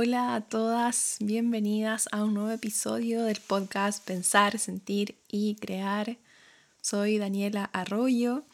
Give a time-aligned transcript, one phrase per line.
[0.00, 6.18] Hola a todas, bienvenidas a un nuevo episodio del podcast Pensar, Sentir y Crear.
[6.80, 8.44] Soy Daniela Arroyo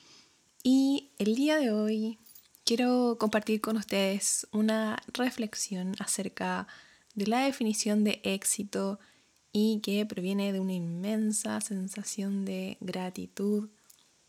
[0.62, 2.18] y el día de hoy
[2.64, 6.66] quiero compartir con ustedes una reflexión acerca
[7.14, 8.98] de la definición de éxito
[9.52, 13.69] y que proviene de una inmensa sensación de gratitud,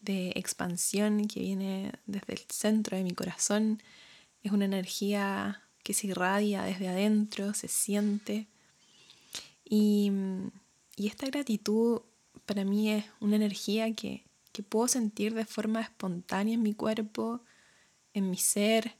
[0.01, 3.81] de expansión que viene desde el centro de mi corazón.
[4.43, 8.47] Es una energía que se irradia desde adentro, se siente.
[9.63, 10.11] Y,
[10.97, 12.01] esta gratitud
[12.47, 17.41] para mí es una energía que, que puedo sentir de forma espontánea en mi cuerpo,
[18.13, 18.95] en mi ser,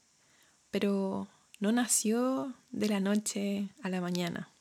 [0.70, 1.28] pero
[1.60, 4.52] no nació de la noche a la mañana.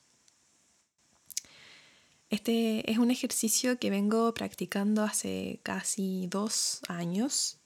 [2.31, 7.59] Este es un ejercicio que vengo practicando hace casi dos años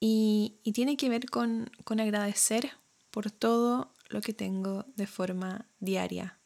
[0.00, 2.79] y, y tiene que ver con, con agradecer
[3.10, 6.38] por todo lo que tengo de forma diaria.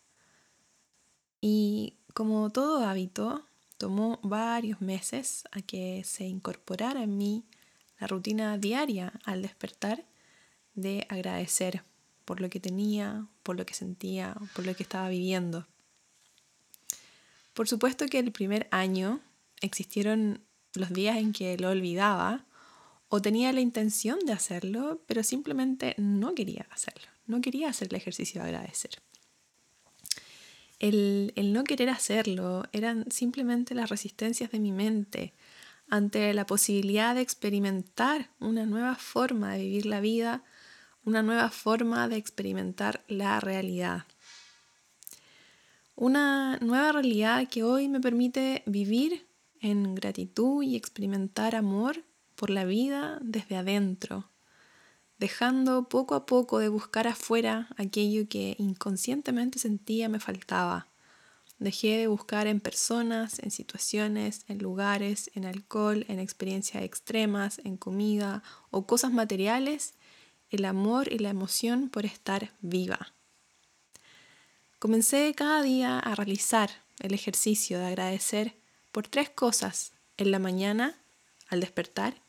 [1.41, 3.45] Y como todo hábito,
[3.77, 7.45] tomó varios meses a que se incorporara en mí
[7.99, 10.05] la rutina diaria al despertar
[10.75, 11.83] de agradecer
[12.25, 15.67] por lo que tenía, por lo que sentía, por lo que estaba viviendo.
[17.53, 19.21] Por supuesto que el primer año
[19.61, 20.41] existieron
[20.75, 22.45] los días en que lo olvidaba
[23.15, 27.95] o tenía la intención de hacerlo, pero simplemente no quería hacerlo, no quería hacer el
[27.95, 28.91] ejercicio de agradecer.
[30.81, 35.33] El, el, no querer hacerlo eran simplemente las resistencias de mi mente
[35.89, 40.43] ante la posibilidad de experimentar una nueva forma de vivir la vida,
[41.05, 44.07] una nueva forma de experimentar la realidad.
[45.95, 49.25] Una nueva realidad que hoy me permite vivir
[49.61, 52.03] en gratitud y experimentar amor
[52.35, 54.31] por la vida desde adentro,
[55.19, 60.89] dejando poco a poco de buscar afuera aquello que inconscientemente sentía me faltaba.
[61.59, 67.77] Dejé de buscar en personas, en situaciones, en lugares, en alcohol, en experiencias extremas, en
[67.77, 69.95] comida o cosas materiales,
[70.51, 73.15] el amor y la emoción por estar viva.
[74.79, 78.57] Comencé cada día a realizar el ejercicio de agradecer
[78.93, 80.97] por tres cosas en la mañana,
[81.49, 82.21] al despertar,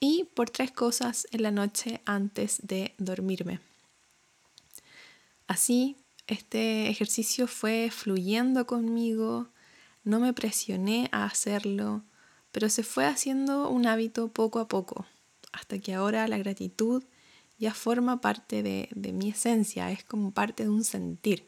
[0.00, 3.60] y por tres cosas en la noche antes de dormirme.
[5.46, 5.96] Así,
[6.26, 9.48] este ejercicio fue fluyendo conmigo,
[10.02, 12.02] no me presioné a hacerlo,
[12.50, 15.06] pero se fue haciendo un hábito poco a poco,
[15.52, 17.04] hasta que ahora la gratitud
[17.58, 21.46] ya forma parte de, de mi esencia, es como parte de un sentir.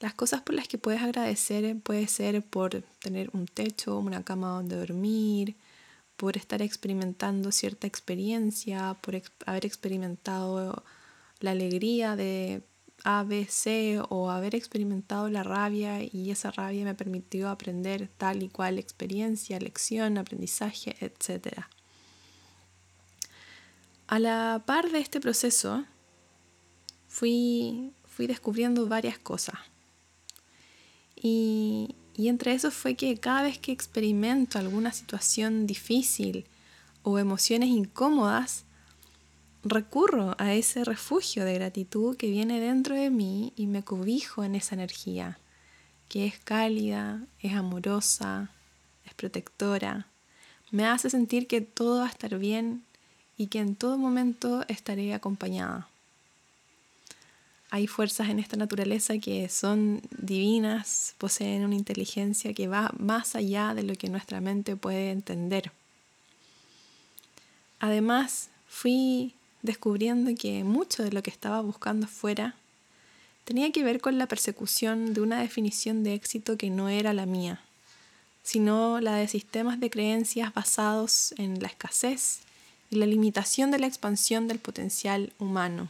[0.00, 4.48] Las cosas por las que puedes agradecer puede ser por tener un techo, una cama
[4.48, 5.54] donde dormir,
[6.20, 10.84] por estar experimentando cierta experiencia, por haber experimentado
[11.40, 12.62] la alegría de
[13.04, 18.78] ABC o haber experimentado la rabia y esa rabia me permitió aprender tal y cual
[18.78, 21.64] experiencia, lección, aprendizaje, etc.
[24.06, 25.86] A la par de este proceso
[27.08, 29.58] fui, fui descubriendo varias cosas.
[31.16, 36.46] Y, y entre eso fue que cada vez que experimento alguna situación difícil
[37.02, 38.64] o emociones incómodas,
[39.62, 44.54] recurro a ese refugio de gratitud que viene dentro de mí y me cobijo en
[44.54, 45.38] esa energía,
[46.08, 48.50] que es cálida, es amorosa,
[49.04, 50.06] es protectora,
[50.70, 52.84] me hace sentir que todo va a estar bien
[53.36, 55.89] y que en todo momento estaré acompañada.
[57.72, 63.74] Hay fuerzas en esta naturaleza que son divinas, poseen una inteligencia que va más allá
[63.74, 65.70] de lo que nuestra mente puede entender.
[67.78, 72.56] Además, fui descubriendo que mucho de lo que estaba buscando fuera
[73.44, 77.26] tenía que ver con la persecución de una definición de éxito que no era la
[77.26, 77.60] mía,
[78.42, 82.40] sino la de sistemas de creencias basados en la escasez
[82.90, 85.88] y la limitación de la expansión del potencial humano.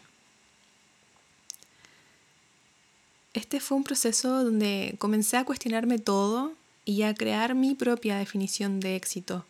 [3.32, 6.53] Este fue un proceso donde comencé a cuestionarme todo
[6.85, 9.44] y a crear mi propia definición de éxito,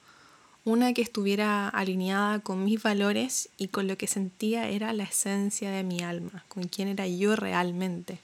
[0.66, 5.70] una que estuviera alineada con mis valores y con lo que sentía era la esencia
[5.70, 8.18] de mi alma, con quién era yo realmente.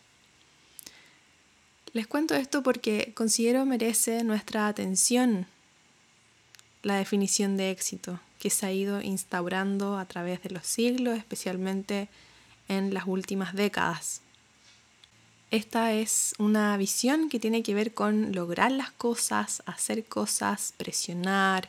[1.95, 5.47] Les cuento esto porque considero merece nuestra atención
[6.83, 12.09] la definición de éxito que se ha ido instaurando a través de los siglos, especialmente
[12.69, 14.21] en las últimas décadas.
[15.51, 21.69] Esta es una visión que tiene que ver con lograr las cosas, hacer cosas, presionar,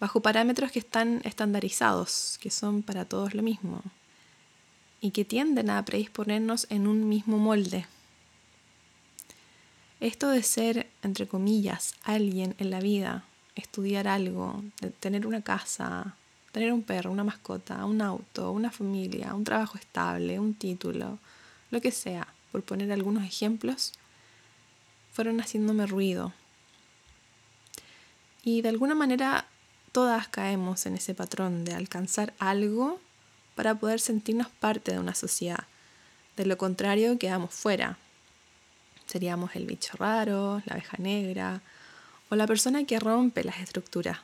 [0.00, 3.82] bajo parámetros que están estandarizados, que son para todos lo mismo.
[5.02, 7.86] y que tienden a predisponernos en un mismo molde.
[9.98, 13.24] Esto de ser, entre comillas, alguien en la vida,
[13.54, 14.62] estudiar algo,
[15.00, 16.16] tener una casa,
[16.52, 21.18] tener un perro, una mascota, un auto, una familia, un trabajo estable, un título,
[21.70, 23.92] lo que sea, por poner algunos ejemplos,
[25.12, 26.32] fueron haciéndome ruido.
[28.42, 29.46] Y de alguna manera
[29.92, 33.00] todas caemos en ese patrón de alcanzar algo
[33.54, 35.64] para poder sentirnos parte de una sociedad.
[36.36, 37.98] De lo contrario, quedamos fuera.
[39.06, 41.60] Seríamos el bicho raro, la abeja negra
[42.30, 44.20] o la persona que rompe las estructuras.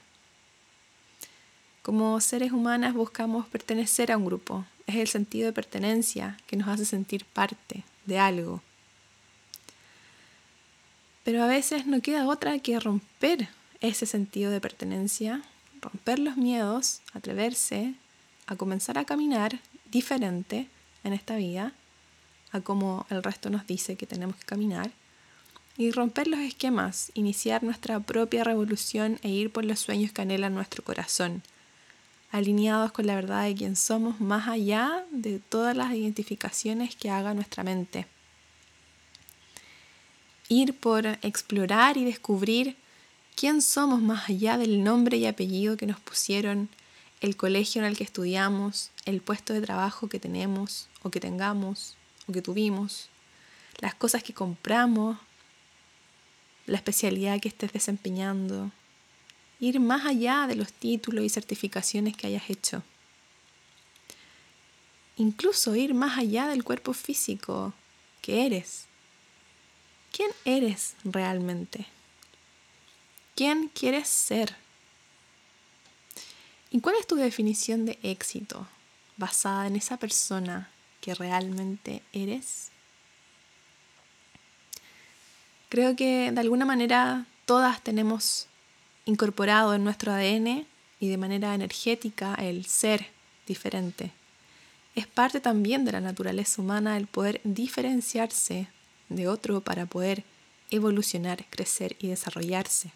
[1.83, 4.65] Como seres humanas buscamos pertenecer a un grupo.
[4.87, 8.63] Es el sentido de pertenencia que nos hace sentir parte de algo.
[11.25, 13.49] Pero a veces no queda otra que romper
[13.81, 15.43] ese sentido de pertenencia,
[15.81, 17.95] romper los miedos, atreverse
[18.47, 19.59] a comenzar a caminar
[19.91, 20.69] diferente
[21.05, 21.73] en esta vida,
[22.53, 24.91] a como el resto nos dice que tenemos que caminar,
[25.77, 30.55] y romper los esquemas, iniciar nuestra propia revolución e ir por los sueños que anhelan
[30.55, 31.43] nuestro corazón,
[32.31, 37.35] alineados con la verdad de quién somos más allá de todas las identificaciones que haga
[37.35, 38.07] nuestra mente.
[40.49, 42.77] Ir por explorar y descubrir
[43.35, 46.69] quién somos más allá del nombre y apellido que nos pusieron,
[47.21, 51.97] el colegio en el que estudiamos, el puesto de trabajo que tenemos o que tengamos
[52.29, 53.09] o que tuvimos,
[53.79, 55.19] las cosas que compramos,
[56.67, 58.71] la especialidad que estés desempeñando,
[59.61, 62.83] ir más allá de los títulos y certificaciones que hayas hecho.
[65.17, 67.73] Incluso ir más allá del cuerpo físico
[68.21, 68.87] que eres.
[70.13, 71.87] ¿Quién eres realmente?
[73.35, 74.57] ¿Quién quieres ser?
[76.71, 78.67] ¿Y cuál es tu definición de éxito
[79.17, 80.71] basada en esa persona
[81.01, 82.71] que realmente eres?
[85.69, 88.49] Creo que de alguna manera todas tenemos
[89.07, 90.67] incorporado en nuestro ADN
[91.01, 93.07] y de manera energética el ser
[93.47, 94.13] diferente.
[94.95, 98.69] Es parte también de la naturaleza humana el poder diferenciarse
[99.09, 100.25] de otro para poder
[100.71, 102.91] evolucionar, crecer y desarrollarse.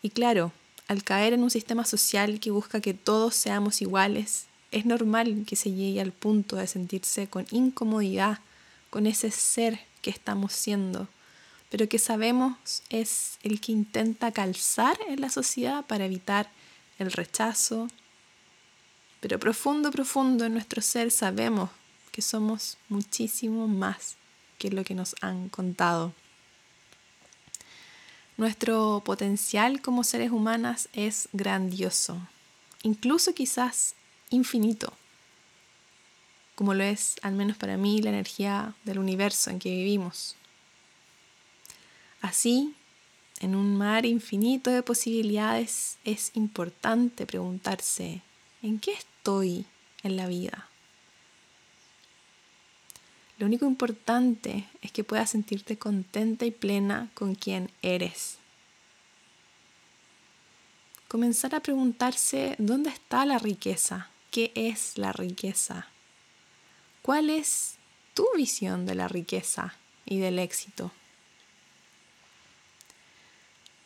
[0.00, 0.52] Y claro,
[0.86, 5.56] al caer en un sistema social que busca que todos seamos iguales, es normal que
[5.56, 8.38] se llegue al punto de sentirse con incomodidad
[8.90, 11.08] con ese ser que estamos siendo,
[11.70, 16.50] pero que sabemos es el que intenta calzar en la sociedad para evitar
[16.98, 17.88] el rechazo.
[19.20, 21.70] Pero profundo, profundo en nuestro ser sabemos
[22.12, 24.16] que somos muchísimo más
[24.58, 26.14] que lo que nos han contado.
[28.36, 32.20] Nuestro potencial como seres humanas es grandioso,
[32.82, 33.94] incluso quizás
[34.30, 34.92] infinito,
[36.54, 40.37] como lo es, al menos para mí, la energía del universo en que vivimos.
[42.20, 42.74] Así,
[43.40, 48.22] en un mar infinito de posibilidades, es importante preguntarse,
[48.62, 49.66] ¿en qué estoy
[50.02, 50.68] en la vida?
[53.38, 58.38] Lo único importante es que puedas sentirte contenta y plena con quien eres.
[61.06, 65.86] Comenzar a preguntarse dónde está la riqueza, qué es la riqueza,
[67.00, 67.76] cuál es
[68.12, 70.90] tu visión de la riqueza y del éxito.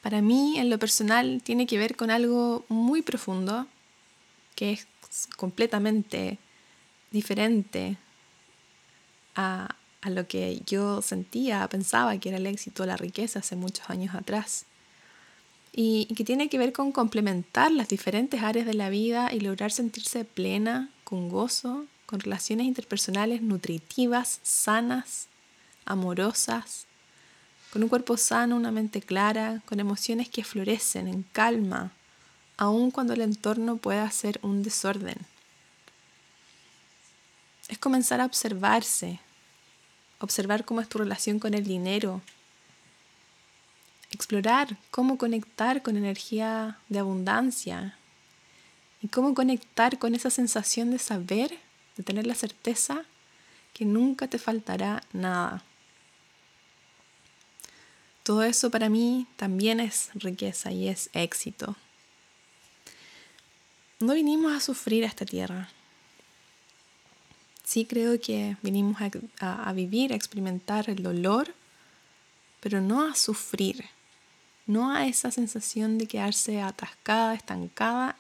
[0.03, 3.67] Para mí, en lo personal, tiene que ver con algo muy profundo,
[4.57, 4.89] que es
[5.37, 6.39] completamente
[7.13, 7.97] diferente
[9.37, 14.17] a, lo que yo sentía, pensaba que era el éxito, la riqueza hace muchos años
[14.17, 14.67] atrás.
[15.73, 19.39] Y, y, que tiene que ver con complementar las diferentes áreas de la vida y
[19.39, 25.29] lograr sentirse plena, con gozo, con relaciones interpersonales nutritivas, sanas,
[25.85, 26.87] amorosas,
[27.73, 31.93] con un cuerpo sano, una mente clara, con emociones que florecen en calma,
[32.57, 35.17] aun cuando el entorno pueda ser un desorden
[37.73, 39.19] es comenzar a observarse,
[40.21, 42.21] observar cómo es tu relación con el dinero,
[44.11, 47.97] explorar cómo conectar con energía de abundancia
[49.01, 51.59] y cómo conectar con esa sensación de saber,
[51.97, 53.05] de tener la certeza
[53.73, 55.65] que nunca te faltará nada.
[58.23, 61.77] Todo eso para mí también es riqueza y es éxito.
[64.01, 65.69] No vinimos a sufrir a esta tierra,
[67.73, 68.99] Sí creo que vinimos
[69.41, 71.55] a, vivir, a experimentar el dolor,
[72.61, 73.87] pero no a sufrir,
[74.67, 78.19] no a esa sensación de quedarse atascada, estancada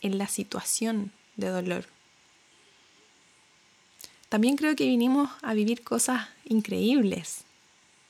[0.00, 1.84] en la situación de dolor,
[4.30, 7.44] también creo que vinimos a vivir cosas increíbles,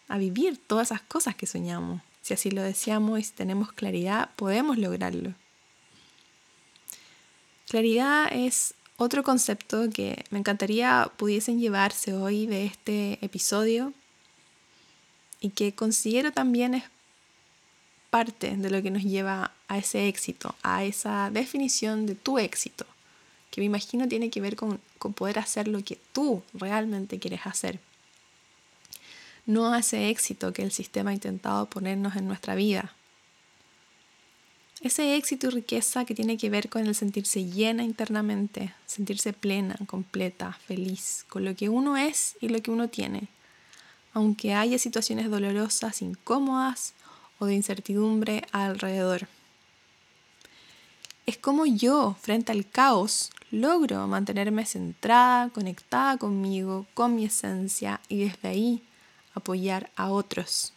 [0.09, 2.03] a vivir todas esas cosas que soñamos.
[2.23, 5.35] Si así lo deseamos y si tenemos claridad, podemos lograrlo.
[7.69, 13.93] Claridad es otro concepto que me encantaría pudiesen llevarse hoy de este episodio
[15.41, 16.85] y que considero también es
[18.11, 22.87] parte de lo que nos lleva a ese éxito, a esa definición de tu éxito,
[23.51, 24.81] que me imagino tiene que ver con,
[25.15, 27.79] poder hacer lo que tú realmente quieres hacer.
[29.49, 32.93] No a ese éxito que el sistema ha intentado ponernos en nuestra vida.
[34.83, 39.79] Ese éxito y riqueza que tiene que ver con el sentirse llena internamente, sentirse plena,
[39.87, 43.29] completa, feliz, con lo que uno es y lo que uno tiene.
[44.13, 46.93] Aunque haya situaciones dolorosas, incómodas
[47.39, 49.29] o de incertidumbre alrededor.
[51.25, 58.19] Es como yo, frente al caos, logro mantenerme centrada, conectada conmigo, con mi esencia y
[58.19, 58.83] desde ahí
[59.39, 60.73] apoyar a otros.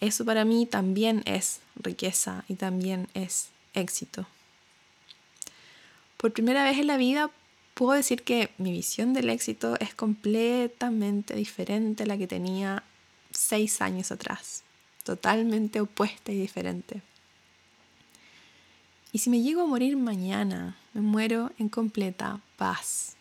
[0.00, 4.26] Eso para mí también es riqueza y también es éxito.
[6.16, 7.30] Por primera vez en la vida
[7.74, 12.82] puedo decir que mi visión del éxito es completamente diferente a la que tenía
[13.32, 14.64] seis años atrás
[15.08, 17.00] totalmente opuesta y diferente.
[19.10, 23.16] Y si me llego a morir mañana, me muero en completa paz.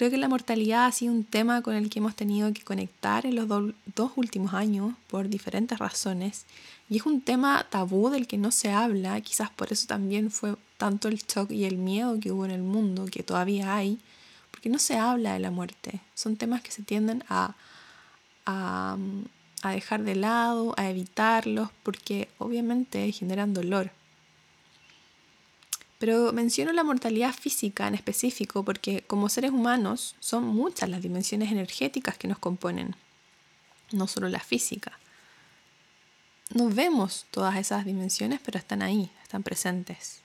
[0.00, 3.26] Creo que la mortalidad ha sido un tema con el que hemos tenido que conectar
[3.26, 6.46] en los dos últimos años por diferentes razones.
[6.88, 10.56] Y es un tema tabú del que no se habla, quizás por eso también fue
[10.78, 13.98] tanto el shock y el miedo que hubo en el mundo, que todavía hay,
[14.50, 16.00] porque no se habla de la muerte.
[16.14, 17.54] Son temas que se tienden a,
[18.46, 18.96] a
[19.64, 23.90] dejar de lado, a evitarlos, porque obviamente generan dolor.
[26.00, 31.52] Pero menciono la mortalidad física en específico porque como seres humanos son muchas las dimensiones
[31.52, 32.96] energéticas que nos componen,
[33.92, 34.98] no solo la física.
[36.54, 40.22] No vemos todas esas dimensiones, pero están ahí, están presentes.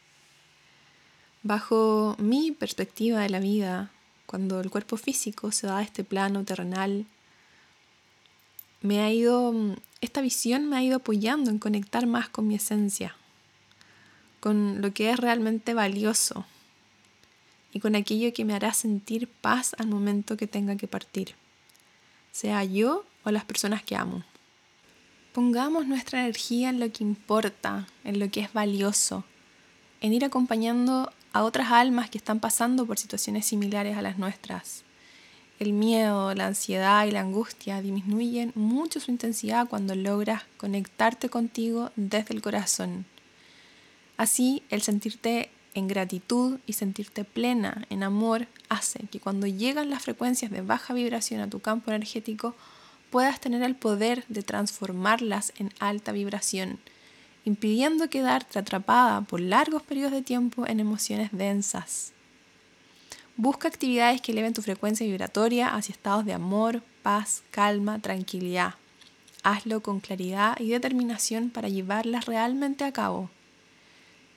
[1.44, 3.91] Bajo mi perspectiva de la vida,
[4.25, 7.05] cuando el cuerpo físico se da a este plano terrenal
[8.82, 9.53] me ha ido,
[10.00, 13.17] esta visión me ha ido apoyando en conectar más con mi esencia,
[14.45, 16.45] con lo que es realmente valioso
[17.73, 21.33] y con aquello que me hará sentir paz al momento que tenga que partir,
[22.31, 24.23] sea yo o las personas que amo.
[25.33, 29.23] Pongamos nuestra energía en lo que importa, en lo que es valioso,
[29.99, 34.83] en ir acompañando a otras almas que están pasando por situaciones similares a las nuestras
[35.57, 41.91] el miedo, la ansiedad y la angustia disminuyen mucho su intensidad cuando logras conectarte contigo
[41.95, 43.05] desde el corazón.
[44.17, 50.03] Así, el sentirte en gratitud y sentirte plena en amor hace que cuando llegan las
[50.03, 52.55] frecuencias de baja vibración a tu campo energético,
[53.12, 56.79] puedas tener el poder de transformarlas en alta vibración,
[57.43, 62.13] impidiendo quedarte atrapada por largos periodos de tiempo en emociones densas.
[63.38, 68.75] Busca actividades que eleven tu frecuencia vibratoria hacia estados de amor, paz, calma, tranquilidad.
[69.43, 73.29] Hazlo con claridad y determinación para llevarlas realmente a cabo.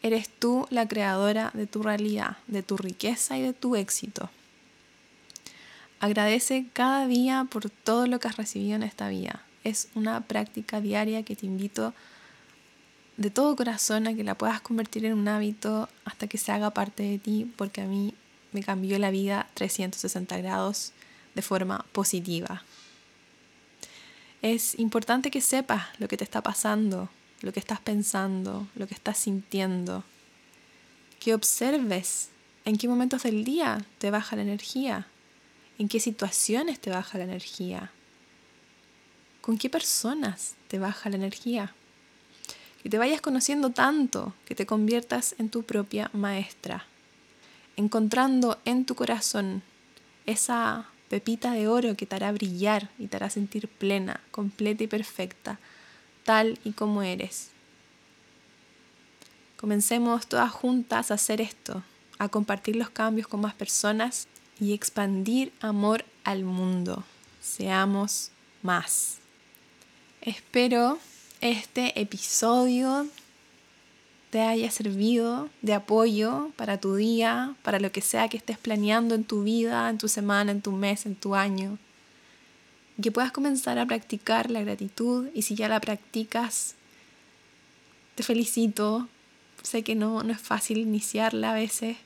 [0.02, 4.30] Eres tú la creadora de tu realidad, de tu riqueza y de tu éxito.
[6.00, 9.42] Agradece cada día por todo lo que has recibido en esta vida.
[9.64, 11.92] Es una práctica diaria que te invito
[13.16, 16.70] de todo corazón a que la puedas convertir en un hábito hasta que se haga
[16.70, 18.14] parte de ti, porque a mí
[18.52, 20.92] me cambió la vida 360 grados
[21.34, 22.62] de forma positiva.
[24.40, 27.08] Es importante que sepas lo que te está pasando,
[27.40, 30.04] lo que estás pensando, lo que estás sintiendo,
[31.20, 32.28] que observes
[32.64, 35.06] en qué momentos del día te baja la energía,
[35.78, 37.90] en qué situaciones te baja la energía,
[39.40, 41.74] con qué personas te baja la energía.
[42.82, 46.86] Que te vayas conociendo tanto que te conviertas en tu propia maestra
[47.78, 49.62] encontrando en tu corazón
[50.26, 54.88] esa pepita de oro que te hará brillar y te hará sentir plena, completa y
[54.88, 55.60] perfecta,
[56.28, 57.48] tal y como eres.
[59.56, 61.82] Comencemos todas juntas a hacer esto,
[62.18, 64.28] a compartir los cambios con más personas
[64.60, 67.02] y expandir amor al mundo.
[67.40, 68.30] Seamos
[68.62, 69.20] más.
[70.20, 70.98] Espero
[71.40, 73.06] este episodio
[74.28, 79.14] te haya servido de apoyo para tu día, para lo que sea que estés planeando
[79.14, 81.78] en tu vida, en tu semana, en tu mes, en tu año.
[83.02, 86.74] Que puedas comenzar a practicar la gratitud y si ya la practicas,
[88.14, 89.08] te felicito.
[89.62, 91.96] Sé que no, no es fácil iniciarla a veces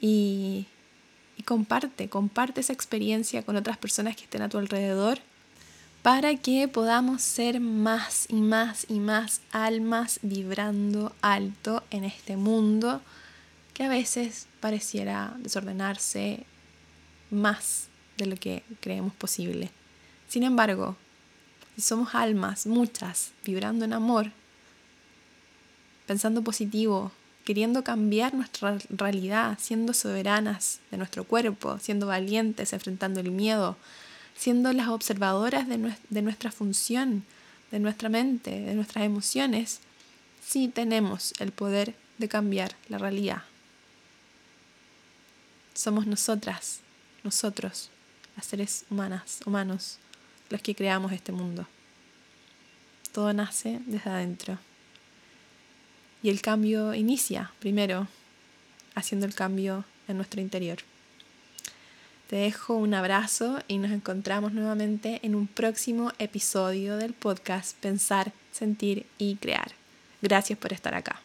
[0.00, 0.66] y
[1.36, 5.18] y comparte, comparte esa experiencia con otras personas que estén a tu alrededor
[6.02, 13.00] para que podamos ser más y más y más almas vibrando alto en este mundo
[13.72, 16.44] que a veces pareciera desordenarse
[17.30, 19.70] más de lo que creemos posible.
[20.34, 20.96] Sin embargo,
[21.76, 24.32] si somos almas, muchas, vibrando en amor,
[26.08, 27.12] pensando positivo,
[27.44, 33.76] queriendo cambiar nuestra realidad, siendo soberanas de nuestro cuerpo, siendo valientes, enfrentando el miedo,
[34.36, 37.24] siendo las observadoras de, nuestra función,
[37.70, 39.78] de nuestra mente, de nuestras emociones,
[40.44, 43.44] sí tenemos el poder de cambiar la realidad.
[45.74, 46.80] Somos nosotras,
[47.22, 47.90] nosotros,
[48.34, 50.00] las seres humanas, humanos,
[50.50, 51.66] los que creamos este mundo.
[53.12, 54.58] Todo nace desde adentro.
[56.22, 58.08] Y el cambio inicia primero
[58.94, 60.78] haciendo el cambio en nuestro interior.
[62.28, 68.32] Te dejo un abrazo y nos encontramos nuevamente en un próximo episodio del podcast Pensar,
[68.50, 69.72] Sentir y Crear.
[70.22, 71.20] Gracias por estar acá.